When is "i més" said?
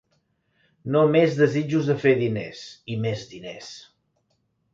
2.95-3.27